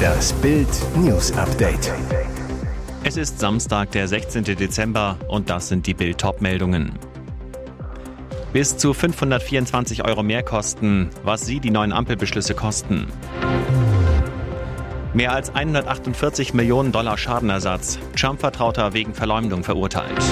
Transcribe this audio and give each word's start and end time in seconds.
Das 0.00 0.32
Bild 0.34 0.68
News 0.96 1.32
Update. 1.32 1.92
Es 3.04 3.16
ist 3.16 3.38
Samstag, 3.38 3.90
der 3.92 4.08
16. 4.08 4.44
Dezember 4.44 5.16
und 5.28 5.50
das 5.50 5.68
sind 5.68 5.86
die 5.86 5.94
Bild 5.94 6.22
meldungen 6.40 6.98
Bis 8.52 8.76
zu 8.76 8.94
524 8.94 10.04
Euro 10.04 10.22
mehr 10.22 10.42
kosten, 10.42 11.10
was 11.22 11.46
Sie 11.46 11.60
die 11.60 11.70
neuen 11.70 11.92
Ampelbeschlüsse 11.92 12.54
kosten. 12.54 13.06
Mehr 15.12 15.32
als 15.32 15.54
148 15.54 16.54
Millionen 16.54 16.92
Dollar 16.92 17.18
Schadenersatz. 17.18 17.98
Trump-Vertrauter 18.16 18.92
wegen 18.92 19.12
Verleumdung 19.12 19.64
verurteilt. 19.64 20.22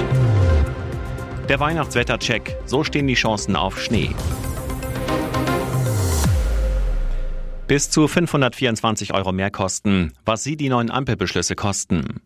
Der 1.48 1.58
Weihnachtswettercheck. 1.58 2.56
So 2.64 2.84
stehen 2.84 3.06
die 3.06 3.14
Chancen 3.14 3.56
auf 3.56 3.80
Schnee. 3.80 4.10
Bis 7.68 7.90
zu 7.90 8.08
524 8.08 9.12
Euro 9.12 9.30
mehr 9.30 9.50
kosten, 9.50 10.14
was 10.24 10.42
Sie 10.42 10.56
die 10.56 10.70
neuen 10.70 10.90
Ampelbeschlüsse 10.90 11.54
kosten. 11.54 12.22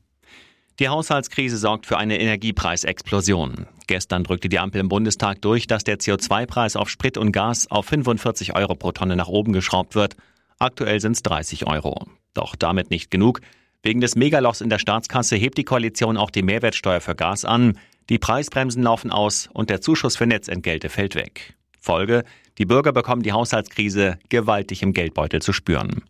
Die 0.78 0.88
Haushaltskrise 0.88 1.56
sorgt 1.56 1.86
für 1.86 1.98
eine 1.98 2.20
Energiepreisexplosion. 2.20 3.66
Gestern 3.88 4.22
drückte 4.22 4.48
die 4.48 4.60
Ampel 4.60 4.80
im 4.80 4.88
Bundestag 4.88 5.42
durch, 5.42 5.66
dass 5.66 5.82
der 5.82 5.98
CO2-Preis 5.98 6.76
auf 6.76 6.88
Sprit 6.88 7.18
und 7.18 7.32
Gas 7.32 7.68
auf 7.68 7.86
45 7.86 8.54
Euro 8.54 8.76
pro 8.76 8.92
Tonne 8.92 9.16
nach 9.16 9.26
oben 9.26 9.52
geschraubt 9.52 9.96
wird. 9.96 10.14
Aktuell 10.60 11.00
sind 11.00 11.16
es 11.16 11.22
30 11.24 11.66
Euro. 11.66 12.06
Doch 12.34 12.54
damit 12.54 12.90
nicht 12.90 13.10
genug. 13.10 13.40
Wegen 13.82 14.00
des 14.00 14.14
Megalochs 14.14 14.60
in 14.60 14.70
der 14.70 14.78
Staatskasse 14.78 15.34
hebt 15.34 15.58
die 15.58 15.64
Koalition 15.64 16.18
auch 16.18 16.30
die 16.30 16.44
Mehrwertsteuer 16.44 17.00
für 17.00 17.16
Gas 17.16 17.44
an. 17.44 17.80
Die 18.10 18.18
Preisbremsen 18.18 18.84
laufen 18.84 19.10
aus 19.10 19.50
und 19.52 19.70
der 19.70 19.80
Zuschuss 19.80 20.16
für 20.16 20.26
Netzentgelte 20.28 20.88
fällt 20.88 21.16
weg. 21.16 21.56
Folge, 21.80 22.22
die 22.58 22.66
Bürger 22.66 22.92
bekommen 22.92 23.22
die 23.22 23.32
Haushaltskrise 23.32 24.18
gewaltig 24.28 24.82
im 24.82 24.92
Geldbeutel 24.92 25.40
zu 25.40 25.52
spüren. 25.52 26.02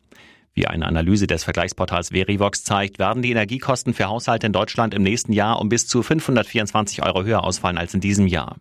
Wie 0.54 0.66
eine 0.66 0.86
Analyse 0.86 1.26
des 1.26 1.44
Vergleichsportals 1.44 2.10
Verivox 2.10 2.62
zeigt, 2.62 2.98
werden 2.98 3.22
die 3.22 3.30
Energiekosten 3.30 3.94
für 3.94 4.08
Haushalte 4.08 4.46
in 4.46 4.52
Deutschland 4.52 4.92
im 4.92 5.02
nächsten 5.02 5.32
Jahr 5.32 5.60
um 5.60 5.68
bis 5.70 5.86
zu 5.86 6.02
524 6.02 7.02
Euro 7.02 7.24
höher 7.24 7.42
ausfallen 7.42 7.78
als 7.78 7.94
in 7.94 8.00
diesem 8.00 8.26
Jahr. 8.26 8.56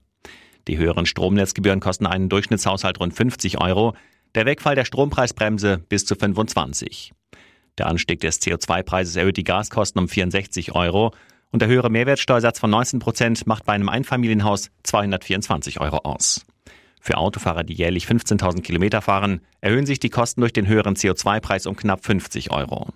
Die 0.67 0.77
höheren 0.77 1.05
Stromnetzgebühren 1.05 1.79
kosten 1.79 2.05
einen 2.05 2.29
Durchschnittshaushalt 2.29 2.99
rund 2.99 3.13
50 3.13 3.59
Euro, 3.59 3.93
der 4.35 4.45
Wegfall 4.45 4.75
der 4.75 4.85
Strompreisbremse 4.85 5.79
bis 5.89 6.05
zu 6.05 6.15
25. 6.15 7.11
Der 7.77 7.87
Anstieg 7.87 8.21
des 8.21 8.41
CO2-Preises 8.41 9.15
erhöht 9.15 9.37
die 9.37 9.43
Gaskosten 9.43 9.99
um 9.99 10.07
64 10.07 10.73
Euro 10.73 11.13
und 11.51 11.61
der 11.61 11.67
höhere 11.67 11.89
Mehrwertsteuersatz 11.89 12.59
von 12.59 12.69
19 12.69 12.99
Prozent 12.99 13.47
macht 13.47 13.65
bei 13.65 13.73
einem 13.73 13.89
Einfamilienhaus 13.89 14.69
224 14.83 15.81
Euro 15.81 15.97
aus. 15.97 16.45
Für 17.03 17.17
Autofahrer, 17.17 17.63
die 17.63 17.73
jährlich 17.73 18.05
15.000 18.05 18.61
Kilometer 18.61 19.01
fahren, 19.01 19.41
erhöhen 19.59 19.87
sich 19.87 19.99
die 19.99 20.11
Kosten 20.11 20.41
durch 20.41 20.53
den 20.53 20.67
höheren 20.67 20.95
CO2-Preis 20.95 21.65
um 21.65 21.75
knapp 21.75 22.05
50 22.05 22.51
Euro. 22.51 22.89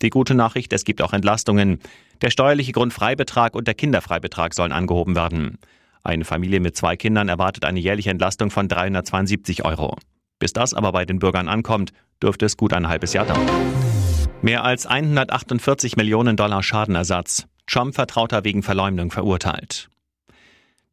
Die 0.00 0.08
gute 0.08 0.34
Nachricht, 0.34 0.72
es 0.72 0.84
gibt 0.84 1.02
auch 1.02 1.12
Entlastungen. 1.12 1.78
Der 2.22 2.30
steuerliche 2.30 2.72
Grundfreibetrag 2.72 3.54
und 3.54 3.68
der 3.68 3.74
Kinderfreibetrag 3.74 4.54
sollen 4.54 4.72
angehoben 4.72 5.14
werden. 5.14 5.58
Eine 6.02 6.24
Familie 6.24 6.60
mit 6.60 6.74
zwei 6.74 6.96
Kindern 6.96 7.28
erwartet 7.28 7.66
eine 7.66 7.80
jährliche 7.80 8.08
Entlastung 8.08 8.50
von 8.50 8.66
372 8.66 9.62
Euro. 9.66 9.98
Bis 10.38 10.54
das 10.54 10.72
aber 10.72 10.92
bei 10.92 11.04
den 11.04 11.18
Bürgern 11.18 11.48
ankommt, 11.48 11.92
dürfte 12.22 12.46
es 12.46 12.56
gut 12.56 12.72
ein 12.72 12.88
halbes 12.88 13.12
Jahr 13.12 13.26
dauern. 13.26 13.46
Mehr 14.40 14.64
als 14.64 14.86
148 14.86 15.98
Millionen 15.98 16.38
Dollar 16.38 16.62
Schadenersatz. 16.62 17.46
Trump-Vertrauter 17.66 18.42
wegen 18.42 18.62
Verleumdung 18.62 19.10
verurteilt. 19.10 19.90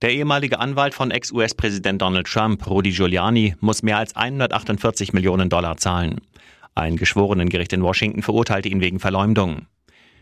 Der 0.04 0.12
ehemalige 0.12 0.60
Anwalt 0.60 0.94
von 0.94 1.10
Ex-US-Präsident 1.10 2.04
Donald 2.04 2.28
Trump, 2.28 2.68
Rudy 2.68 2.92
Giuliani, 2.92 3.56
muss 3.62 3.82
mehr 3.82 3.98
als 3.98 4.16
148 4.16 5.12
Millionen 5.12 5.50
Dollar 5.50 5.78
zahlen. 5.78 6.22
Ein 6.76 6.98
Geschworenengericht 6.98 7.74
in 7.74 7.82
Washington 7.82 8.22
verurteilte 8.22 8.70
ihn 8.70 8.80
wegen 8.80 9.00
Verleumdung. 9.00 9.66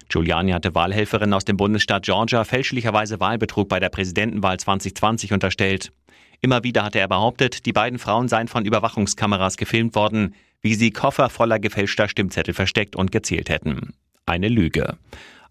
Giuliani 0.07 0.51
hatte 0.51 0.73
Wahlhelferinnen 0.73 1.33
aus 1.33 1.43
dem 1.43 1.57
Bundesstaat 1.57 2.05
Georgia 2.05 2.45
fälschlicherweise 2.45 3.19
Wahlbetrug 3.19 3.67
bei 3.67 3.81
der 3.81 3.89
Präsidentenwahl 3.89 4.57
2020 4.57 5.33
unterstellt. 5.33 5.91
Immer 6.39 6.63
wieder 6.63 6.85
hatte 6.85 6.99
er 6.99 7.09
behauptet, 7.09 7.65
die 7.65 7.73
beiden 7.73 7.99
Frauen 7.99 8.29
seien 8.29 8.47
von 8.47 8.63
Überwachungskameras 8.63 9.57
gefilmt 9.57 9.93
worden, 9.93 10.35
wie 10.61 10.75
sie 10.75 10.91
Koffer 10.91 11.29
voller 11.29 11.59
gefälschter 11.59 12.07
Stimmzettel 12.07 12.53
versteckt 12.53 12.95
und 12.95 13.11
gezählt 13.11 13.49
hätten. 13.49 13.93
Eine 14.25 14.47
Lüge. 14.47 14.97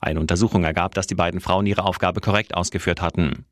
Eine 0.00 0.20
Untersuchung 0.20 0.64
ergab, 0.64 0.94
dass 0.94 1.06
die 1.06 1.14
beiden 1.14 1.42
Frauen 1.42 1.66
ihre 1.66 1.84
Aufgabe 1.84 2.22
korrekt 2.22 2.54
ausgeführt 2.54 3.02
hatten. 3.02 3.44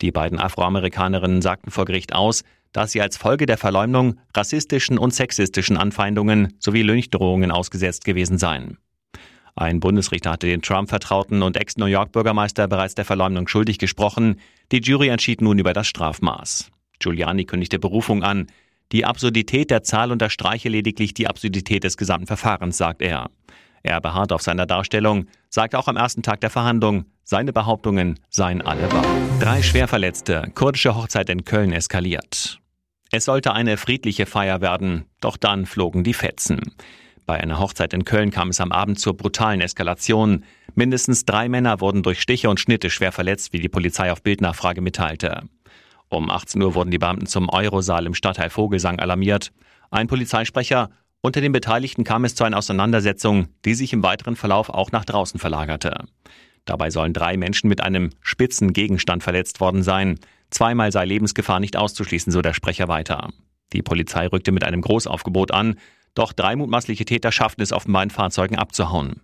Die 0.00 0.10
beiden 0.10 0.38
Afroamerikanerinnen 0.38 1.42
sagten 1.42 1.70
vor 1.70 1.84
Gericht 1.84 2.14
aus, 2.14 2.42
dass 2.72 2.92
sie 2.92 3.02
als 3.02 3.16
Folge 3.16 3.46
der 3.46 3.58
Verleumdung 3.58 4.18
rassistischen 4.34 4.98
und 4.98 5.14
sexistischen 5.14 5.76
Anfeindungen 5.76 6.54
sowie 6.58 6.82
Lynchdrohungen 6.82 7.50
ausgesetzt 7.50 8.04
gewesen 8.04 8.38
seien. 8.38 8.78
Ein 9.54 9.80
Bundesrichter 9.80 10.32
hatte 10.32 10.46
den 10.46 10.62
Trump-Vertrauten 10.62 11.42
und 11.42 11.58
Ex-New 11.58 11.86
York-Bürgermeister 11.86 12.68
bereits 12.68 12.94
der 12.94 13.04
Verleumdung 13.04 13.46
schuldig 13.48 13.78
gesprochen. 13.78 14.40
Die 14.72 14.80
Jury 14.80 15.08
entschied 15.08 15.42
nun 15.42 15.58
über 15.58 15.74
das 15.74 15.86
Strafmaß. 15.88 16.70
Giuliani 16.98 17.44
kündigte 17.44 17.78
Berufung 17.78 18.22
an. 18.22 18.46
Die 18.92 19.04
Absurdität 19.04 19.70
der 19.70 19.82
Zahl 19.82 20.10
unterstreiche 20.10 20.70
lediglich 20.70 21.12
die 21.12 21.26
Absurdität 21.26 21.84
des 21.84 21.98
gesamten 21.98 22.26
Verfahrens, 22.26 22.78
sagt 22.78 23.02
er. 23.02 23.30
Er 23.82 24.00
beharrt 24.00 24.32
auf 24.32 24.42
seiner 24.42 24.64
Darstellung, 24.64 25.26
sagt 25.50 25.74
auch 25.74 25.88
am 25.88 25.96
ersten 25.96 26.22
Tag 26.22 26.40
der 26.40 26.50
Verhandlung, 26.50 27.04
seine 27.24 27.52
Behauptungen 27.52 28.18
seien 28.30 28.62
alle 28.62 28.90
wahr. 28.92 29.04
Drei 29.40 29.62
Schwerverletzte, 29.62 30.50
kurdische 30.54 30.94
Hochzeit 30.94 31.28
in 31.30 31.44
Köln 31.44 31.72
eskaliert. 31.72 32.60
Es 33.10 33.26
sollte 33.26 33.52
eine 33.52 33.76
friedliche 33.76 34.26
Feier 34.26 34.60
werden, 34.60 35.04
doch 35.20 35.36
dann 35.36 35.66
flogen 35.66 36.04
die 36.04 36.14
Fetzen. 36.14 36.60
Bei 37.26 37.38
einer 37.38 37.58
Hochzeit 37.58 37.92
in 37.92 38.04
Köln 38.04 38.30
kam 38.30 38.48
es 38.48 38.60
am 38.60 38.72
Abend 38.72 38.98
zur 38.98 39.16
brutalen 39.16 39.60
Eskalation. 39.60 40.44
Mindestens 40.74 41.24
drei 41.24 41.48
Männer 41.48 41.80
wurden 41.80 42.02
durch 42.02 42.20
Stiche 42.20 42.50
und 42.50 42.58
Schnitte 42.58 42.90
schwer 42.90 43.12
verletzt, 43.12 43.52
wie 43.52 43.60
die 43.60 43.68
Polizei 43.68 44.10
auf 44.10 44.22
Bildnachfrage 44.22 44.80
mitteilte. 44.80 45.42
Um 46.08 46.30
18 46.30 46.60
Uhr 46.60 46.74
wurden 46.74 46.90
die 46.90 46.98
Beamten 46.98 47.26
zum 47.26 47.48
Eurosaal 47.48 48.06
im 48.06 48.14
Stadtteil 48.14 48.50
Vogelsang 48.50 48.98
alarmiert. 48.98 49.52
Ein 49.90 50.08
Polizeisprecher, 50.08 50.90
unter 51.20 51.40
den 51.40 51.52
Beteiligten 51.52 52.04
kam 52.04 52.24
es 52.24 52.34
zu 52.34 52.44
einer 52.44 52.58
Auseinandersetzung, 52.58 53.48
die 53.64 53.74
sich 53.74 53.92
im 53.92 54.02
weiteren 54.02 54.36
Verlauf 54.36 54.68
auch 54.68 54.90
nach 54.90 55.04
draußen 55.04 55.38
verlagerte. 55.38 56.04
Dabei 56.64 56.90
sollen 56.90 57.12
drei 57.12 57.36
Menschen 57.36 57.68
mit 57.68 57.82
einem 57.82 58.10
spitzen 58.20 58.72
Gegenstand 58.72 59.22
verletzt 59.22 59.60
worden 59.60 59.82
sein. 59.82 60.18
Zweimal 60.50 60.92
sei 60.92 61.04
Lebensgefahr 61.04 61.60
nicht 61.60 61.76
auszuschließen, 61.76 62.32
so 62.32 62.42
der 62.42 62.54
Sprecher 62.54 62.88
weiter. 62.88 63.30
Die 63.72 63.82
Polizei 63.82 64.26
rückte 64.26 64.52
mit 64.52 64.64
einem 64.64 64.82
Großaufgebot 64.82 65.50
an, 65.50 65.76
doch 66.14 66.32
drei 66.32 66.56
mutmaßliche 66.56 67.04
Täter 67.04 67.32
schafften 67.32 67.62
es 67.62 67.72
offenbar 67.72 68.02
in 68.02 68.10
Fahrzeugen 68.10 68.56
abzuhauen. 68.56 69.22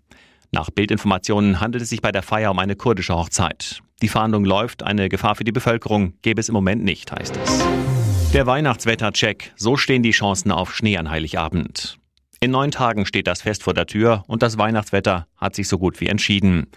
Nach 0.50 0.70
Bildinformationen 0.70 1.60
handelt 1.60 1.82
es 1.82 1.90
sich 1.90 2.00
bei 2.00 2.10
der 2.10 2.22
Feier 2.22 2.50
um 2.50 2.58
eine 2.58 2.74
kurdische 2.74 3.14
Hochzeit. 3.14 3.82
Die 4.00 4.08
Fahndung 4.08 4.44
läuft, 4.44 4.82
eine 4.82 5.08
Gefahr 5.08 5.34
für 5.34 5.44
die 5.44 5.52
Bevölkerung 5.52 6.14
gäbe 6.22 6.40
es 6.40 6.48
im 6.48 6.54
Moment 6.54 6.82
nicht, 6.82 7.12
heißt 7.12 7.36
es. 7.36 7.64
Der 8.32 8.46
Weihnachtswettercheck, 8.46 9.52
so 9.56 9.76
stehen 9.76 10.02
die 10.02 10.12
Chancen 10.12 10.50
auf 10.50 10.74
Schnee 10.74 10.96
an 10.96 11.10
Heiligabend. 11.10 11.98
In 12.40 12.50
neun 12.52 12.70
Tagen 12.70 13.04
steht 13.04 13.26
das 13.26 13.42
Fest 13.42 13.62
vor 13.62 13.74
der 13.74 13.86
Tür 13.86 14.24
und 14.28 14.42
das 14.42 14.56
Weihnachtswetter 14.56 15.26
hat 15.36 15.54
sich 15.54 15.68
so 15.68 15.78
gut 15.78 16.00
wie 16.00 16.06
entschieden. 16.06 16.68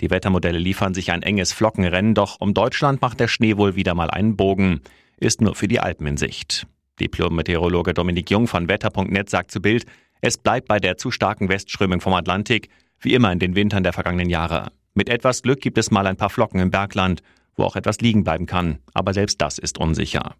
Die 0.00 0.10
Wettermodelle 0.10 0.58
liefern 0.58 0.94
sich 0.94 1.12
ein 1.12 1.22
enges 1.22 1.52
Flockenrennen, 1.52 2.14
doch 2.14 2.40
um 2.40 2.54
Deutschland 2.54 3.02
macht 3.02 3.20
der 3.20 3.28
Schnee 3.28 3.56
wohl 3.56 3.76
wieder 3.76 3.94
mal 3.94 4.10
einen 4.10 4.36
Bogen, 4.36 4.80
ist 5.18 5.40
nur 5.42 5.54
für 5.54 5.68
die 5.68 5.80
Alpen 5.80 6.06
in 6.06 6.16
Sicht. 6.16 6.66
Diplom-Meteorologe 7.00 7.94
Dominik 7.94 8.30
Jung 8.30 8.46
von 8.46 8.68
Wetter.net 8.68 9.28
sagt 9.28 9.50
zu 9.50 9.60
Bild, 9.60 9.84
es 10.22 10.38
bleibt 10.38 10.68
bei 10.68 10.78
der 10.78 10.96
zu 10.96 11.10
starken 11.10 11.48
Westströmung 11.48 12.00
vom 12.00 12.14
Atlantik, 12.14 12.68
wie 12.98 13.14
immer 13.14 13.32
in 13.32 13.38
den 13.38 13.54
Wintern 13.54 13.82
der 13.82 13.92
vergangenen 13.92 14.28
Jahre. 14.28 14.72
Mit 14.94 15.08
etwas 15.08 15.42
Glück 15.42 15.60
gibt 15.60 15.78
es 15.78 15.90
mal 15.90 16.06
ein 16.06 16.16
paar 16.16 16.30
Flocken 16.30 16.60
im 16.60 16.70
Bergland, 16.70 17.22
wo 17.56 17.64
auch 17.64 17.76
etwas 17.76 18.00
liegen 18.00 18.24
bleiben 18.24 18.46
kann, 18.46 18.78
aber 18.94 19.14
selbst 19.14 19.40
das 19.40 19.58
ist 19.58 19.78
unsicher. 19.78 20.34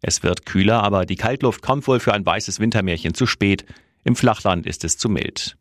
Es 0.00 0.22
wird 0.22 0.46
kühler, 0.46 0.82
aber 0.82 1.06
die 1.06 1.16
Kaltluft 1.16 1.62
kommt 1.62 1.86
wohl 1.86 2.00
für 2.00 2.12
ein 2.12 2.26
weißes 2.26 2.58
Wintermärchen 2.58 3.14
zu 3.14 3.26
spät. 3.26 3.64
Im 4.04 4.16
Flachland 4.16 4.66
ist 4.66 4.84
es 4.84 4.98
zu 4.98 5.08
mild. 5.08 5.56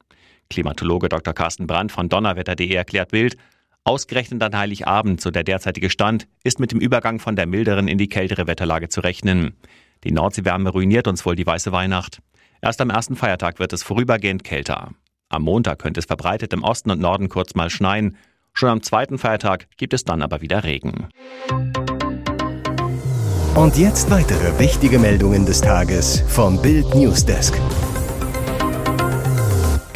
Klimatologe 0.51 1.09
Dr. 1.09 1.33
Carsten 1.33 1.65
Brandt 1.65 1.91
von 1.91 2.09
donnerwetter.de 2.09 2.73
erklärt 2.73 3.11
Bild, 3.11 3.37
ausgerechnet 3.83 4.43
an 4.43 4.55
Heiligabend, 4.55 5.21
so 5.21 5.31
der 5.31 5.43
derzeitige 5.43 5.89
Stand, 5.89 6.27
ist 6.43 6.59
mit 6.59 6.71
dem 6.71 6.79
Übergang 6.79 7.19
von 7.19 7.35
der 7.35 7.47
milderen 7.47 7.87
in 7.87 7.97
die 7.97 8.09
kältere 8.09 8.47
Wetterlage 8.47 8.89
zu 8.89 9.01
rechnen. 9.01 9.55
Die 10.03 10.11
Nordseewärme 10.11 10.69
ruiniert 10.69 11.07
uns 11.07 11.25
wohl 11.25 11.35
die 11.35 11.45
weiße 11.45 11.71
Weihnacht. 11.71 12.21
Erst 12.61 12.81
am 12.81 12.89
ersten 12.89 13.15
Feiertag 13.15 13.59
wird 13.59 13.73
es 13.73 13.81
vorübergehend 13.81 14.43
kälter. 14.43 14.91
Am 15.29 15.43
Montag 15.43 15.79
könnte 15.79 15.99
es 15.99 16.05
verbreitet 16.05 16.51
im 16.53 16.63
Osten 16.63 16.91
und 16.91 16.99
Norden 16.99 17.29
kurz 17.29 17.55
mal 17.55 17.69
schneien. 17.69 18.17
Schon 18.53 18.69
am 18.69 18.83
zweiten 18.83 19.17
Feiertag 19.17 19.67
gibt 19.77 19.93
es 19.93 20.03
dann 20.03 20.21
aber 20.21 20.41
wieder 20.41 20.63
Regen. 20.65 21.07
Und 23.55 23.77
jetzt 23.77 24.11
weitere 24.11 24.59
wichtige 24.59 24.99
Meldungen 24.99 25.45
des 25.45 25.61
Tages 25.61 26.23
vom 26.27 26.61
Bild 26.61 26.93
Newsdesk. 26.93 27.57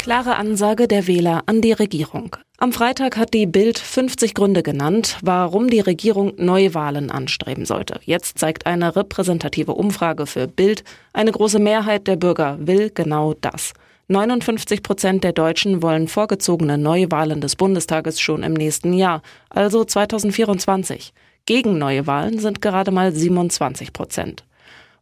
Klare 0.06 0.36
Ansage 0.36 0.86
der 0.86 1.08
Wähler 1.08 1.42
an 1.46 1.60
die 1.60 1.72
Regierung. 1.72 2.36
Am 2.58 2.72
Freitag 2.72 3.16
hat 3.16 3.34
die 3.34 3.44
Bild 3.44 3.76
50 3.76 4.34
Gründe 4.34 4.62
genannt, 4.62 5.18
warum 5.20 5.68
die 5.68 5.80
Regierung 5.80 6.32
Neuwahlen 6.36 7.10
anstreben 7.10 7.64
sollte. 7.64 7.98
Jetzt 8.04 8.38
zeigt 8.38 8.66
eine 8.66 8.94
repräsentative 8.94 9.72
Umfrage 9.72 10.26
für 10.26 10.46
Bild, 10.46 10.84
eine 11.12 11.32
große 11.32 11.58
Mehrheit 11.58 12.06
der 12.06 12.14
Bürger 12.14 12.56
will 12.60 12.92
genau 12.94 13.34
das. 13.40 13.72
59 14.06 14.84
Prozent 14.84 15.24
der 15.24 15.32
Deutschen 15.32 15.82
wollen 15.82 16.06
vorgezogene 16.06 16.78
Neuwahlen 16.78 17.40
des 17.40 17.56
Bundestages 17.56 18.20
schon 18.20 18.44
im 18.44 18.52
nächsten 18.52 18.92
Jahr, 18.92 19.22
also 19.50 19.84
2024. 19.84 21.12
Gegen 21.46 21.78
Neuwahlen 21.78 22.38
sind 22.38 22.62
gerade 22.62 22.92
mal 22.92 23.10
27 23.10 23.92
Prozent. 23.92 24.44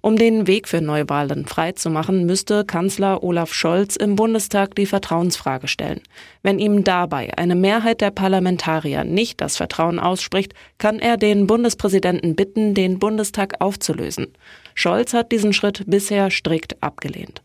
Um 0.04 0.16
den 0.16 0.46
Weg 0.46 0.68
für 0.68 0.82
Neuwahlen 0.82 1.46
freizumachen, 1.46 2.26
müsste 2.26 2.66
Kanzler 2.66 3.22
Olaf 3.22 3.54
Scholz 3.54 3.96
im 3.96 4.16
Bundestag 4.16 4.74
die 4.74 4.84
Vertrauensfrage 4.84 5.66
stellen. 5.66 6.02
Wenn 6.42 6.58
ihm 6.58 6.84
dabei 6.84 7.32
eine 7.38 7.54
Mehrheit 7.54 8.02
der 8.02 8.10
Parlamentarier 8.10 9.04
nicht 9.04 9.40
das 9.40 9.56
Vertrauen 9.56 9.98
ausspricht, 9.98 10.52
kann 10.76 10.98
er 10.98 11.16
den 11.16 11.46
Bundespräsidenten 11.46 12.36
bitten, 12.36 12.74
den 12.74 12.98
Bundestag 12.98 13.62
aufzulösen. 13.62 14.26
Scholz 14.74 15.14
hat 15.14 15.32
diesen 15.32 15.54
Schritt 15.54 15.84
bisher 15.86 16.30
strikt 16.30 16.82
abgelehnt. 16.82 17.40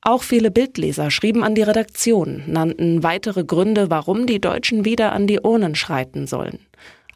Auch 0.00 0.24
viele 0.24 0.50
Bildleser 0.50 1.12
schrieben 1.12 1.44
an 1.44 1.54
die 1.54 1.62
Redaktion, 1.62 2.42
nannten 2.48 3.04
weitere 3.04 3.44
Gründe, 3.44 3.90
warum 3.90 4.26
die 4.26 4.40
Deutschen 4.40 4.84
wieder 4.84 5.12
an 5.12 5.28
die 5.28 5.38
Urnen 5.38 5.76
schreiten 5.76 6.26
sollen. 6.26 6.58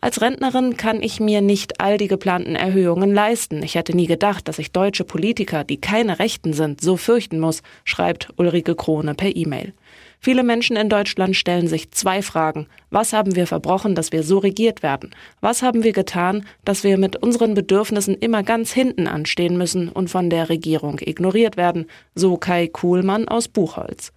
Als 0.05 0.21
Rentnerin 0.21 0.77
kann 0.77 1.03
ich 1.03 1.19
mir 1.19 1.41
nicht 1.41 1.81
all 1.81 1.97
die 1.97 2.09
geplanten 2.09 2.57
Erhöhungen 2.57 3.15
leisten. 3.15 3.63
Ich 3.63 3.75
hätte 3.75 3.97
nie 3.97 4.07
gedacht, 4.07 4.47
dass 4.47 4.59
ich 4.59 4.71
deutsche 4.71 5.03
Politiker, 5.03 5.65
die 5.65 5.81
keine 5.81 6.19
Rechten 6.19 6.53
sind, 6.53 6.83
so 6.83 6.99
fürchten 6.99 7.41
muss, 7.41 7.63
schreibt 7.85 8.29
Ulrike 8.37 8.75
Krone 8.75 9.15
per 9.15 9.35
E-Mail. 9.35 9.73
Viele 10.21 10.43
Menschen 10.43 10.77
in 10.77 10.91
Deutschland 10.91 11.37
stellen 11.37 11.69
sich 11.69 11.91
zwei 11.93 12.21
Fragen. 12.21 12.67
Was 12.91 13.15
haben 13.15 13.35
wir 13.35 13.47
verbrochen, 13.47 13.95
dass 13.95 14.13
wir 14.13 14.25
so 14.25 14.37
regiert 14.37 14.83
werden? 14.83 15.09
Was 15.41 15.63
haben 15.63 15.85
wir 15.85 15.93
getan, 15.93 16.45
dass 16.67 16.85
wir 16.85 16.99
mit 16.99 17.17
unseren 17.17 17.55
Bedürfnissen 17.55 18.15
immer 18.15 18.43
ganz 18.43 18.75
hinten 18.75 19.09
anstehen 19.09 19.57
müssen 19.57 19.89
und 19.89 20.11
von 20.11 20.29
der 20.29 20.51
Regierung 20.51 20.99
ignoriert 21.01 21.57
werden? 21.57 21.87
So 22.15 22.37
Kai 22.37 22.69
Kuhlmann 22.69 23.27
aus 23.27 23.49
Buchholz. 23.49 24.13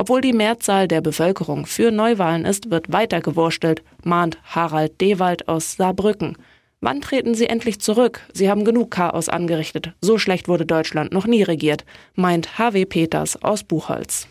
Obwohl 0.00 0.22
die 0.22 0.32
Mehrzahl 0.32 0.88
der 0.88 1.02
Bevölkerung 1.02 1.66
für 1.66 1.90
Neuwahlen 1.90 2.46
ist, 2.46 2.70
wird 2.70 2.90
weiter 2.90 3.20
gewurstelt, 3.20 3.82
mahnt 4.02 4.38
Harald 4.44 4.98
Dewald 4.98 5.46
aus 5.46 5.76
Saarbrücken. 5.76 6.38
Wann 6.80 7.02
treten 7.02 7.34
Sie 7.34 7.44
endlich 7.44 7.82
zurück? 7.82 8.22
Sie 8.32 8.48
haben 8.48 8.64
genug 8.64 8.92
Chaos 8.92 9.28
angerichtet. 9.28 9.92
So 10.00 10.16
schlecht 10.16 10.48
wurde 10.48 10.64
Deutschland 10.64 11.12
noch 11.12 11.26
nie 11.26 11.42
regiert, 11.42 11.84
meint 12.14 12.58
HW 12.58 12.86
Peters 12.86 13.42
aus 13.42 13.62
Buchholz. 13.62 14.26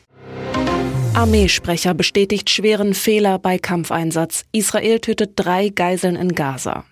Armeesprecher 1.14 1.94
bestätigt 1.94 2.50
schweren 2.50 2.96
Fehler 2.96 3.38
bei 3.38 3.60
Kampfeinsatz. 3.60 4.46
Israel 4.52 5.00
tötet 5.00 5.34
drei 5.36 5.70
Geiseln 5.70 6.16
in 6.16 6.34
Gaza. 6.34 6.84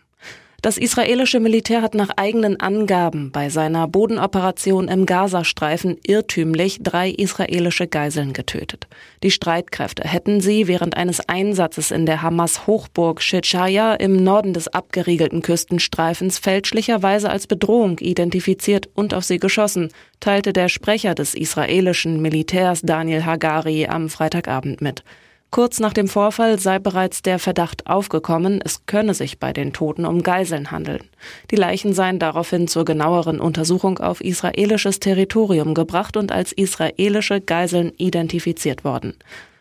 Das 0.63 0.79
israelische 0.79 1.39
Militär 1.39 1.83
hat 1.83 1.93
nach 1.93 2.09
eigenen 2.15 2.59
Angaben 2.59 3.31
bei 3.31 3.49
seiner 3.49 3.87
Bodenoperation 3.87 4.87
im 4.87 5.05
Gazastreifen 5.05 5.97
irrtümlich 6.03 6.79
drei 6.81 7.11
israelische 7.11 7.85
Geiseln 7.85 8.33
getötet. 8.33 8.87
Die 9.21 9.29
Streitkräfte 9.29 10.03
hätten 10.03 10.41
sie 10.41 10.67
während 10.67 10.97
eines 10.97 11.29
Einsatzes 11.29 11.91
in 11.91 12.07
der 12.07 12.23
Hamas-Hochburg 12.23 13.21
Shechaya 13.21 13.93
im 13.93 14.23
Norden 14.23 14.53
des 14.53 14.67
abgeriegelten 14.67 15.43
Küstenstreifens 15.43 16.39
fälschlicherweise 16.39 17.29
als 17.29 17.45
Bedrohung 17.45 17.99
identifiziert 17.99 18.89
und 18.95 19.13
auf 19.13 19.25
sie 19.25 19.37
geschossen, 19.37 19.89
teilte 20.19 20.53
der 20.53 20.69
Sprecher 20.69 21.13
des 21.13 21.35
israelischen 21.35 22.19
Militärs 22.19 22.81
Daniel 22.81 23.25
Hagari 23.25 23.85
am 23.85 24.09
Freitagabend 24.09 24.81
mit. 24.81 25.03
Kurz 25.49 25.79
nach 25.79 25.93
dem 25.93 26.09
Vorfall 26.09 26.59
sei 26.59 26.77
bereits 26.77 27.21
der 27.21 27.39
Verdacht 27.39 27.87
aufgekommen, 27.87 28.59
es 28.63 28.85
könne 28.85 29.13
sich 29.13 29.39
bei 29.39 29.53
den 29.53 29.71
Toten 29.71 30.05
um 30.05 30.21
Geiseln 30.21 30.71
handeln. 30.71 31.03
Die 31.51 31.55
Leichen 31.55 31.93
seien 31.93 32.19
daraufhin 32.19 32.67
zur 32.67 32.83
genaueren 32.83 33.39
Untersuchung 33.39 33.97
auf 33.99 34.19
israelisches 34.19 34.99
Territorium 34.99 35.73
gebracht 35.73 36.17
und 36.17 36.33
als 36.33 36.51
israelische 36.51 37.39
Geiseln 37.39 37.93
identifiziert 37.97 38.83
worden. 38.83 39.15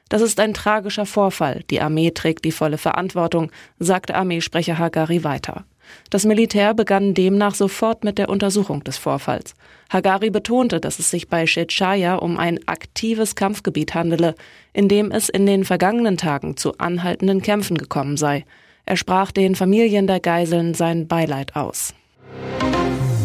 Das 0.09 0.23
ist 0.23 0.39
ein 0.41 0.55
tragischer 0.55 1.07
Vorfall. 1.07 1.63
Die 1.71 1.81
Armee 1.81 2.11
trägt 2.11 2.45
die 2.45 2.53
volle 2.53 2.79
Verantwortung, 2.79 3.51
sagte 3.79 4.17
Armeesprecher 4.17 4.79
Hagari 4.79 5.23
weiter. 5.23 5.65
Das 6.11 6.25
Militär 6.25 6.75
begann 6.75 7.15
demnach 7.15 7.55
sofort 7.55 8.03
mit 8.03 8.19
der 8.19 8.29
Untersuchung 8.29 8.83
des 8.83 8.99
Vorfalls. 8.99 9.55
Hagari 9.91 10.31
betonte, 10.31 10.81
dass 10.81 10.99
es 10.99 11.11
sich 11.11 11.29
bei 11.29 11.47
Shechaya 11.47 12.17
um 12.17 12.39
ein 12.39 12.67
aktives 12.67 13.35
Kampfgebiet 13.35 13.95
handele, 13.95 14.35
in 14.73 14.89
dem 14.89 15.13
es 15.13 15.29
in 15.29 15.47
den 15.47 15.65
vergangenen 15.65 16.17
Tagen 16.17 16.57
zu 16.57 16.79
anhaltenden 16.79 17.43
Kämpfen 17.43 17.79
gekommen 17.79 18.17
sei. 18.17 18.45
Er 18.85 18.97
sprach 18.97 19.33
den 19.33 19.55
Familien 19.55 20.07
der 20.07 20.21
Geiseln 20.21 20.75
sein 20.75 21.09
Beileid 21.09 21.57
aus. 21.57 21.95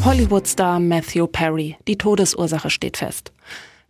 Hollywood-Star 0.04 0.80
Matthew 0.80 1.28
Perry. 1.28 1.78
Die 1.88 1.98
Todesursache 1.98 2.72
steht 2.72 2.98
fest. 2.98 3.32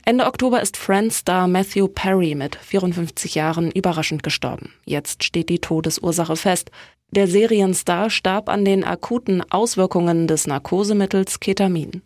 Ende 0.04 0.26
Oktober 0.26 0.62
ist 0.62 0.78
Friends-Star 0.78 1.48
Matthew 1.48 1.88
Perry 1.88 2.36
mit 2.36 2.56
54 2.56 3.36
Jahren 3.36 3.72
überraschend 3.72 4.24
gestorben. 4.24 4.74
Jetzt 4.84 5.24
steht 5.24 5.48
die 5.48 5.60
Todesursache 5.60 6.36
fest. 6.36 6.72
Der 7.12 7.28
Serienstar 7.28 8.10
starb 8.10 8.50
an 8.50 8.66
den 8.66 8.84
akuten 8.84 9.44
Auswirkungen 9.52 10.28
des 10.28 10.48
Narkosemittels 10.48 11.40
Ketamin. 11.40 12.02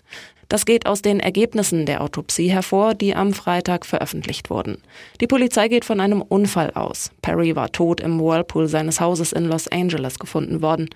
Das 0.49 0.65
geht 0.65 0.85
aus 0.85 1.01
den 1.01 1.19
Ergebnissen 1.19 1.85
der 1.85 2.01
Autopsie 2.01 2.49
hervor, 2.49 2.93
die 2.93 3.15
am 3.15 3.33
Freitag 3.33 3.85
veröffentlicht 3.85 4.49
wurden. 4.49 4.77
Die 5.21 5.27
Polizei 5.27 5.67
geht 5.67 5.85
von 5.85 5.99
einem 5.99 6.21
Unfall 6.21 6.71
aus. 6.71 7.11
Perry 7.21 7.55
war 7.55 7.71
tot 7.71 7.99
im 8.01 8.19
Whirlpool 8.19 8.67
seines 8.67 8.99
Hauses 8.99 9.31
in 9.31 9.45
Los 9.45 9.67
Angeles 9.67 10.19
gefunden 10.19 10.61
worden. 10.61 10.89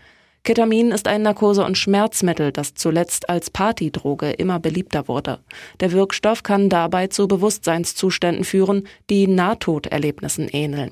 Ketamin 0.44 0.92
ist 0.92 1.08
ein 1.08 1.22
Narkose- 1.22 1.66
und 1.66 1.78
Schmerzmittel, 1.78 2.52
das 2.52 2.74
zuletzt 2.74 3.30
als 3.30 3.50
Partydroge 3.50 4.32
immer 4.32 4.60
beliebter 4.60 5.08
wurde. 5.08 5.40
Der 5.80 5.92
Wirkstoff 5.92 6.44
kann 6.44 6.70
dabei 6.70 7.08
zu 7.08 7.28
Bewusstseinszuständen 7.28 8.46
führen, 8.46 8.88
die 9.10 9.28
Nahtoderlebnissen 9.28 10.48
ähneln. 10.48 10.92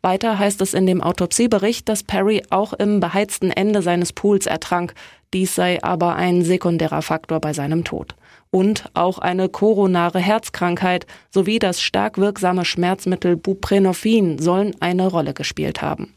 Weiter 0.00 0.38
heißt 0.38 0.60
es 0.60 0.74
in 0.74 0.86
dem 0.86 1.02
Autopsiebericht, 1.02 1.88
dass 1.88 2.04
Perry 2.04 2.42
auch 2.50 2.72
im 2.72 3.00
beheizten 3.00 3.50
Ende 3.50 3.82
seines 3.82 4.12
Pools 4.12 4.46
ertrank. 4.46 4.94
Dies 5.36 5.54
sei 5.54 5.82
aber 5.82 6.16
ein 6.16 6.40
sekundärer 6.40 7.02
Faktor 7.02 7.40
bei 7.40 7.52
seinem 7.52 7.84
Tod. 7.84 8.14
Und 8.50 8.86
auch 8.94 9.18
eine 9.18 9.50
koronare 9.50 10.18
Herzkrankheit 10.18 11.04
sowie 11.30 11.58
das 11.58 11.82
stark 11.82 12.16
wirksame 12.16 12.64
Schmerzmittel 12.64 13.36
Buprenorphin 13.36 14.38
sollen 14.38 14.74
eine 14.80 15.06
Rolle 15.08 15.34
gespielt 15.34 15.82
haben. 15.82 16.14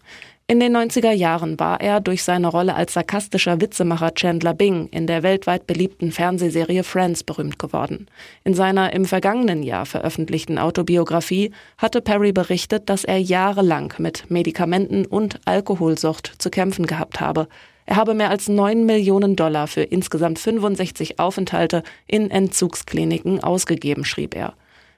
In 0.47 0.61
den 0.61 0.73
90er 0.73 1.11
Jahren 1.11 1.59
war 1.59 1.81
er 1.81 1.99
durch 1.99 2.23
seine 2.23 2.47
Rolle 2.47 2.75
als 2.75 2.93
sarkastischer 2.93 3.59
Witzemacher 3.59 4.13
Chandler 4.13 4.53
Bing 4.53 4.87
in 4.87 5.05
der 5.05 5.21
weltweit 5.21 5.67
beliebten 5.67 6.13
Fernsehserie 6.13 6.85
Friends 6.85 7.25
berühmt 7.25 7.59
geworden. 7.59 8.07
In 8.45 8.53
seiner 8.53 8.93
im 8.93 9.03
vergangenen 9.03 9.63
Jahr 9.63 9.85
veröffentlichten 9.85 10.57
Autobiografie 10.57 11.51
hatte 11.77 11.99
Perry 11.99 12.31
berichtet, 12.31 12.87
dass 12.89 13.03
er 13.03 13.17
jahrelang 13.17 13.93
mit 13.97 14.31
Medikamenten 14.31 15.05
und 15.05 15.41
Alkoholsucht 15.43 16.35
zu 16.37 16.49
kämpfen 16.49 16.85
gehabt 16.85 17.19
habe. 17.19 17.49
Er 17.89 17.95
habe 17.95 18.13
mehr 18.13 18.29
als 18.29 18.47
neun 18.47 18.85
Millionen 18.85 19.35
Dollar 19.35 19.65
für 19.65 19.81
insgesamt 19.81 20.37
65 20.37 21.17
Aufenthalte 21.17 21.81
in 22.05 22.29
Entzugskliniken 22.29 23.43
ausgegeben, 23.43 24.05
schrieb 24.05 24.35
er. 24.35 24.53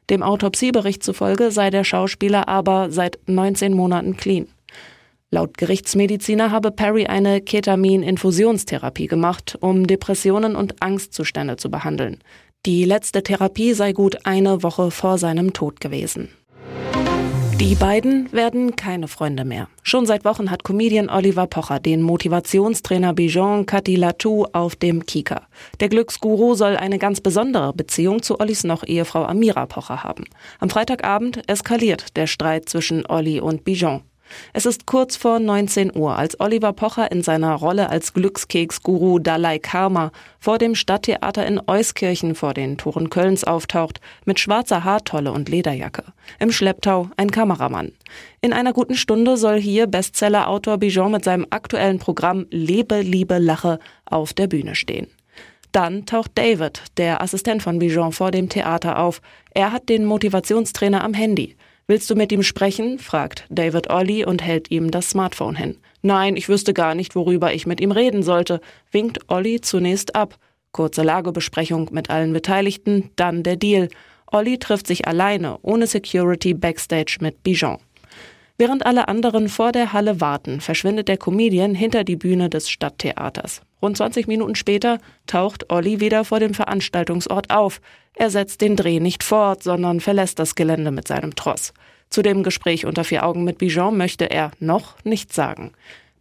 Dem 0.09 0.21
Autopsiebericht 0.21 1.01
zufolge 1.01 1.51
sei 1.51 1.69
der 1.69 1.85
Schauspieler 1.85 2.49
aber 2.49 2.91
seit 2.91 3.17
19 3.27 3.73
Monaten 3.73 4.17
clean. 4.17 4.47
Laut 5.29 5.57
Gerichtsmediziner 5.57 6.51
habe 6.51 6.69
Perry 6.71 7.05
eine 7.05 7.39
Ketamin-Infusionstherapie 7.39 9.07
gemacht, 9.07 9.57
um 9.61 9.87
Depressionen 9.87 10.57
und 10.57 10.83
Angstzustände 10.83 11.55
zu 11.55 11.71
behandeln. 11.71 12.17
Die 12.65 12.83
letzte 12.83 13.23
Therapie 13.23 13.71
sei 13.71 13.93
gut 13.93 14.25
eine 14.25 14.63
Woche 14.63 14.91
vor 14.91 15.17
seinem 15.17 15.53
Tod 15.53 15.79
gewesen. 15.79 16.27
Die 17.61 17.75
beiden 17.75 18.33
werden 18.33 18.75
keine 18.75 19.07
Freunde 19.07 19.45
mehr. 19.45 19.67
Schon 19.83 20.07
seit 20.07 20.25
Wochen 20.25 20.49
hat 20.49 20.63
Comedian 20.63 21.11
Oliver 21.11 21.45
Pocher 21.45 21.79
den 21.79 22.01
Motivationstrainer 22.01 23.13
Bijan 23.13 23.67
Katilatou 23.67 24.47
auf 24.51 24.75
dem 24.75 25.05
Kika. 25.05 25.43
Der 25.79 25.87
Glücksguru 25.87 26.55
soll 26.55 26.75
eine 26.75 26.97
ganz 26.97 27.21
besondere 27.21 27.71
Beziehung 27.71 28.23
zu 28.23 28.39
Ollis 28.39 28.63
noch 28.63 28.83
Ehefrau 28.83 29.25
Amira 29.25 29.67
Pocher 29.67 30.03
haben. 30.03 30.23
Am 30.59 30.71
Freitagabend 30.71 31.47
eskaliert 31.47 32.17
der 32.17 32.25
Streit 32.25 32.67
zwischen 32.67 33.05
Olli 33.05 33.39
und 33.39 33.63
Bijan. 33.63 34.01
Es 34.53 34.65
ist 34.65 34.85
kurz 34.85 35.15
vor 35.15 35.39
19 35.39 35.95
Uhr, 35.95 36.15
als 36.17 36.39
Oliver 36.39 36.73
Pocher 36.73 37.11
in 37.11 37.23
seiner 37.23 37.53
Rolle 37.55 37.89
als 37.89 38.13
Glückskeksguru 38.13 39.19
Dalai 39.19 39.59
Karma 39.59 40.11
vor 40.39 40.57
dem 40.57 40.75
Stadttheater 40.75 41.45
in 41.45 41.61
Euskirchen 41.67 42.35
vor 42.35 42.53
den 42.53 42.77
Toren 42.77 43.09
Kölns 43.09 43.43
auftaucht, 43.43 44.01
mit 44.25 44.39
schwarzer 44.39 44.83
Haartolle 44.83 45.31
und 45.31 45.49
Lederjacke. 45.49 46.03
Im 46.39 46.51
Schlepptau 46.51 47.09
ein 47.17 47.31
Kameramann. 47.31 47.91
In 48.41 48.53
einer 48.53 48.73
guten 48.73 48.95
Stunde 48.95 49.37
soll 49.37 49.59
hier 49.59 49.87
Bestsellerautor 49.87 50.77
Bijon 50.77 51.11
mit 51.11 51.23
seinem 51.23 51.47
aktuellen 51.49 51.99
Programm 51.99 52.47
Lebe, 52.49 53.01
Liebe, 53.01 53.37
Lache 53.37 53.79
auf 54.05 54.33
der 54.33 54.47
Bühne 54.47 54.75
stehen. 54.75 55.07
Dann 55.71 56.05
taucht 56.05 56.31
David, 56.35 56.83
der 56.97 57.21
Assistent 57.21 57.63
von 57.63 57.79
Bijon, 57.79 58.11
vor 58.11 58.31
dem 58.31 58.49
Theater 58.49 58.99
auf. 58.99 59.21
Er 59.53 59.71
hat 59.71 59.89
den 59.89 60.05
Motivationstrainer 60.05 61.03
am 61.03 61.13
Handy. 61.13 61.55
Willst 61.87 62.09
du 62.09 62.15
mit 62.15 62.31
ihm 62.31 62.43
sprechen? 62.43 62.99
fragt 62.99 63.45
David 63.49 63.89
Olli 63.89 64.25
und 64.25 64.41
hält 64.41 64.71
ihm 64.71 64.91
das 64.91 65.09
Smartphone 65.09 65.55
hin. 65.55 65.77
Nein, 66.01 66.35
ich 66.35 66.49
wüsste 66.49 66.73
gar 66.73 66.95
nicht, 66.95 67.15
worüber 67.15 67.53
ich 67.53 67.65
mit 67.65 67.81
ihm 67.81 67.91
reden 67.91 68.23
sollte, 68.23 68.61
winkt 68.91 69.19
Olli 69.29 69.61
zunächst 69.61 70.15
ab. 70.15 70.37
Kurze 70.71 71.03
Lagebesprechung 71.03 71.89
mit 71.91 72.09
allen 72.09 72.33
Beteiligten, 72.33 73.11
dann 73.15 73.43
der 73.43 73.57
Deal. 73.57 73.89
Olli 74.27 74.57
trifft 74.57 74.87
sich 74.87 75.07
alleine, 75.07 75.59
ohne 75.61 75.87
Security 75.87 76.53
backstage 76.53 77.17
mit 77.19 77.43
Bijon. 77.43 77.77
Während 78.61 78.85
alle 78.85 79.07
anderen 79.07 79.49
vor 79.49 79.71
der 79.71 79.91
Halle 79.91 80.21
warten, 80.21 80.61
verschwindet 80.61 81.07
der 81.07 81.17
Comedian 81.17 81.73
hinter 81.73 82.03
die 82.03 82.15
Bühne 82.15 82.47
des 82.47 82.69
Stadttheaters. 82.69 83.63
Rund 83.81 83.97
20 83.97 84.27
Minuten 84.27 84.53
später 84.53 84.99
taucht 85.25 85.71
Olli 85.71 85.99
wieder 85.99 86.23
vor 86.25 86.39
dem 86.39 86.53
Veranstaltungsort 86.53 87.49
auf. 87.49 87.81
Er 88.13 88.29
setzt 88.29 88.61
den 88.61 88.75
Dreh 88.75 88.99
nicht 88.99 89.23
fort, 89.23 89.63
sondern 89.63 89.99
verlässt 89.99 90.37
das 90.37 90.53
Gelände 90.53 90.91
mit 90.91 91.07
seinem 91.07 91.33
Tross. 91.33 91.73
Zu 92.11 92.21
dem 92.21 92.43
Gespräch 92.43 92.85
unter 92.85 93.03
vier 93.03 93.25
Augen 93.25 93.45
mit 93.45 93.57
Bijon 93.57 93.97
möchte 93.97 94.29
er 94.29 94.51
noch 94.59 94.93
nichts 95.03 95.35
sagen. 95.35 95.71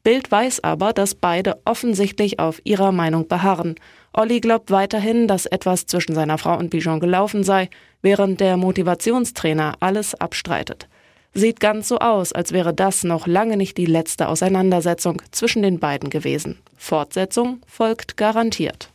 Bild 0.02 0.32
weiß 0.32 0.64
aber, 0.64 0.94
dass 0.94 1.14
beide 1.14 1.58
offensichtlich 1.66 2.38
auf 2.38 2.62
ihrer 2.64 2.90
Meinung 2.90 3.28
beharren. 3.28 3.74
Olli 4.14 4.40
glaubt 4.40 4.70
weiterhin, 4.70 5.28
dass 5.28 5.44
etwas 5.44 5.84
zwischen 5.84 6.14
seiner 6.14 6.38
Frau 6.38 6.56
und 6.56 6.70
Bijon 6.70 7.00
gelaufen 7.00 7.44
sei, 7.44 7.68
während 8.00 8.40
der 8.40 8.56
Motivationstrainer 8.56 9.74
alles 9.80 10.14
abstreitet. 10.14 10.88
Sieht 11.32 11.60
ganz 11.60 11.88
so 11.88 11.98
aus, 11.98 12.32
als 12.32 12.52
wäre 12.52 12.74
das 12.74 13.04
noch 13.04 13.26
lange 13.26 13.56
nicht 13.56 13.76
die 13.78 13.86
letzte 13.86 14.28
Auseinandersetzung 14.28 15.22
zwischen 15.30 15.62
den 15.62 15.78
beiden 15.78 16.10
gewesen. 16.10 16.58
Fortsetzung 16.76 17.60
folgt 17.66 18.16
garantiert. 18.16 18.90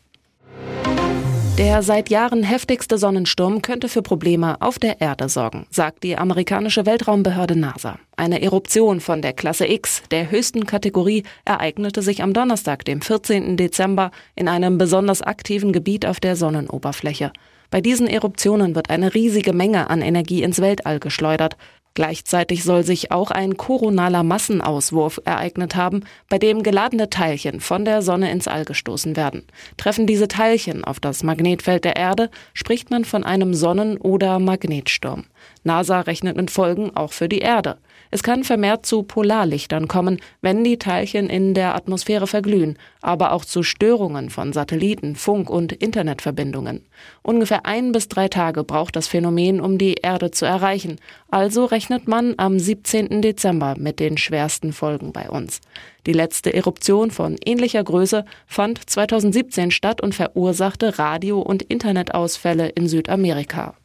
Der 1.57 1.81
seit 1.83 2.09
Jahren 2.09 2.43
heftigste 2.43 2.97
Sonnensturm 2.97 3.61
könnte 3.61 3.87
für 3.87 4.01
Probleme 4.01 4.61
auf 4.61 4.77
der 4.77 4.99
Erde 4.99 5.29
sorgen, 5.29 5.65
sagt 5.69 6.03
die 6.03 6.17
amerikanische 6.17 6.85
Weltraumbehörde 6.85 7.55
NASA. 7.55 7.97
Eine 8.17 8.41
Eruption 8.41 8.99
von 8.99 9.21
der 9.21 9.31
Klasse 9.31 9.65
X, 9.65 10.03
der 10.11 10.29
höchsten 10.29 10.65
Kategorie, 10.65 11.23
ereignete 11.45 12.01
sich 12.01 12.21
am 12.21 12.33
Donnerstag, 12.33 12.83
dem 12.83 12.99
14. 12.99 13.55
Dezember, 13.55 14.11
in 14.35 14.49
einem 14.49 14.77
besonders 14.77 15.21
aktiven 15.21 15.71
Gebiet 15.71 16.05
auf 16.05 16.19
der 16.19 16.35
Sonnenoberfläche. 16.35 17.31
Bei 17.69 17.79
diesen 17.79 18.07
Eruptionen 18.07 18.75
wird 18.75 18.89
eine 18.89 19.13
riesige 19.13 19.53
Menge 19.53 19.89
an 19.89 20.01
Energie 20.01 20.43
ins 20.43 20.59
Weltall 20.59 20.99
geschleudert. 20.99 21.55
Gleichzeitig 21.95 22.65
soll 22.65 22.83
sich 22.83 23.11
auch 23.11 23.31
ein 23.31 23.55
koronaler 23.55 24.23
Massenauswurf 24.23 25.21
ereignet 25.23 25.77
haben, 25.77 26.03
bei 26.27 26.37
dem 26.37 26.61
geladene 26.61 27.09
Teilchen 27.09 27.61
von 27.61 27.85
der 27.85 28.01
Sonne 28.01 28.31
ins 28.31 28.49
All 28.49 28.65
gestoßen 28.65 29.15
werden. 29.15 29.43
Treffen 29.77 30.05
diese 30.05 30.27
Teilchen 30.27 30.83
auf 30.83 30.99
das 30.99 31.23
Magnetfeld 31.23 31.85
der 31.85 31.95
Erde, 31.95 32.29
spricht 32.53 32.91
man 32.91 33.05
von 33.05 33.23
einem 33.23 33.53
Sonnen- 33.53 33.97
oder 33.97 34.39
Magnetsturm. 34.39 35.23
NASA 35.63 36.01
rechnet 36.01 36.35
mit 36.35 36.51
Folgen 36.51 36.93
auch 36.95 37.13
für 37.13 37.29
die 37.29 37.39
Erde. 37.39 37.77
Es 38.11 38.23
kann 38.23 38.43
vermehrt 38.43 38.85
zu 38.85 39.03
Polarlichtern 39.03 39.87
kommen, 39.87 40.19
wenn 40.41 40.63
die 40.63 40.77
Teilchen 40.77 41.29
in 41.29 41.53
der 41.53 41.75
Atmosphäre 41.75 42.27
verglühen, 42.27 42.77
aber 43.01 43.31
auch 43.31 43.45
zu 43.45 43.63
Störungen 43.63 44.29
von 44.29 44.53
Satelliten, 44.53 45.15
Funk- 45.15 45.49
und 45.49 45.71
Internetverbindungen. 45.71 46.85
Ungefähr 47.21 47.65
ein 47.65 47.91
bis 47.91 48.07
drei 48.07 48.27
Tage 48.27 48.63
braucht 48.63 48.95
das 48.95 49.07
Phänomen, 49.07 49.61
um 49.61 49.77
die 49.77 49.95
Erde 49.95 50.31
zu 50.31 50.45
erreichen. 50.45 50.97
Also 51.29 51.65
rechnet 51.65 52.07
man 52.07 52.35
am 52.37 52.59
17. 52.59 53.21
Dezember 53.21 53.75
mit 53.77 53.99
den 53.99 54.17
schwersten 54.17 54.73
Folgen 54.73 55.11
bei 55.11 55.29
uns. 55.29 55.61
Die 56.05 56.13
letzte 56.13 56.53
Eruption 56.53 57.11
von 57.11 57.35
ähnlicher 57.43 57.83
Größe 57.83 58.25
fand 58.45 58.89
2017 58.89 59.71
statt 59.71 60.01
und 60.01 60.13
verursachte 60.13 60.99
Radio- 60.99 61.41
und 61.41 61.63
Internetausfälle 61.63 62.69
in 62.69 62.87
Südamerika. 62.87 63.75